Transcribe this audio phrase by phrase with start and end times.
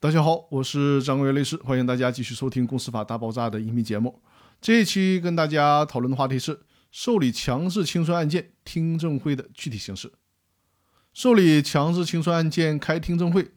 [0.00, 4.22] 大家好，我是张国伟律师，欢迎大家继续收听《公司法大爆炸》的音频节目。
[4.60, 6.60] 这一期跟大家讨论的话题是
[6.92, 10.12] 受理强制清算案件听证会的具体形式。
[11.12, 13.50] 受理强制清算案件开听证会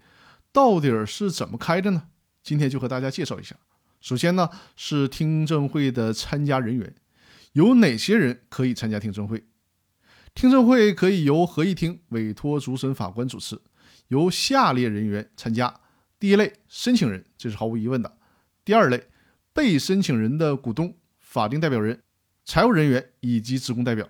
[0.52, 2.06] 到底是怎么开的呢？
[2.42, 3.56] 今天就和大家介绍一下。
[4.00, 6.96] 首先呢是听证会的参加人员，
[7.54, 9.46] 有哪些人可以参加听证会？
[10.34, 13.62] 听证会可以由合议庭委托主审法官主持，
[14.08, 15.81] 由下列人员参加。
[16.22, 18.16] 第一类申请人，这是毫无疑问的。
[18.64, 19.08] 第二类
[19.54, 22.00] 被申请人的股东、法定代表人、
[22.46, 24.08] 财务人员以及职工代表。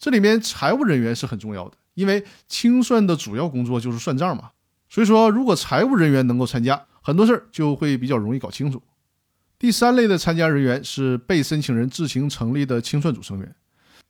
[0.00, 4.50] 这里面财务人员是很重要的，因为清算的主要工作就是算账嘛。
[4.88, 8.82] 所以说，如果财务人员能够参加，很多事儿就会比较容易搞清楚。
[9.60, 13.54] 第三类的参加人员是被申请人自行成立的清算组成员。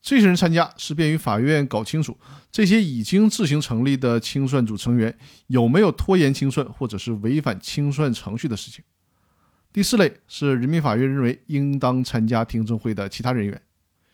[0.01, 2.17] 这些人参加是便于法院搞清楚
[2.53, 8.85] 这些已经自行成立的清算组成员有没有拖延清算或者是违反清算程序的事情。
[9.73, 13.61] 第四类是人民法院认为应当参加听证会的其他人员，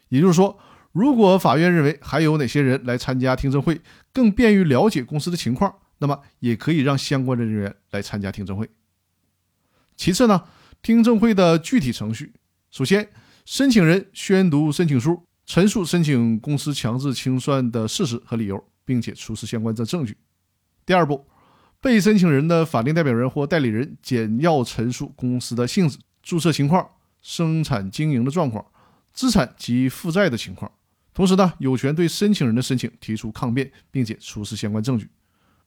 [0.08, 0.58] 也就是说，
[0.92, 3.80] 如果法院认为还有哪些人来参加听证会
[4.12, 8.69] 更便于了解公司的情况，那么也可以让相关的人员来参加听证会。
[9.96, 10.44] 其次呢，
[10.82, 12.32] 听证会的具体程序，
[12.70, 13.10] 首先，
[13.44, 15.26] 申请人宣读申请书。
[15.47, 20.17] 陈述申请公司强制清算的事实和理由，并且出示相关的证据。
[20.87, 21.27] 第二步，
[21.81, 26.89] 被申请人的法定代表人或代理人简要陈述公司的性质、注册情况、
[27.20, 28.65] 生产经营的状况、
[29.12, 30.70] 资产及负债的情况。
[31.12, 35.09] 同时呢，有权对申请人的申请提出抗辩，并且出示相关证据。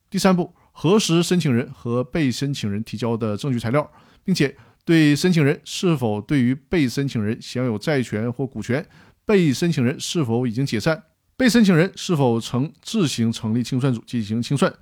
[0.09, 3.89] 第三步，核实申请人和被申请人提交的证据材料，
[4.23, 8.85] 并且对申请人是否对于被申请人享有债权或股权。
[9.27, 11.03] 被申请人是否已经解散？
[11.35, 14.73] 被申请人是否曾自行成立清算组进行清算？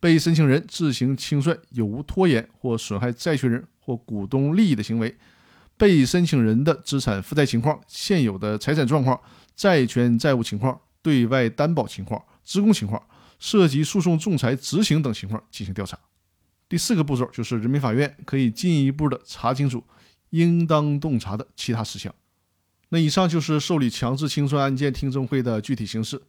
[0.00, 5.14] 被申请人自行清算有无拖延或损害债权人或股东利益的行为？
[5.76, 9.20] 被申请人的资产负债情况、现有的财产状况、
[9.54, 13.02] 债权债务情况、对外担保情况、职工情况、
[13.38, 15.98] 涉及诉讼仲裁执行等情况进行调查。
[16.70, 19.84] 第四个步骤就是人民法院可以进一步的查清楚
[20.30, 22.14] 应当洞察的其他事项。
[22.90, 26.20] 那以上就是受理强制清算案件听证会的具体形式。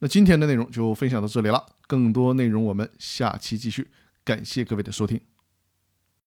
[0.00, 3.88] 那今天的内容就分享到这里了，更多内容我们下期继续。
[4.24, 5.29] 感谢各位的收听。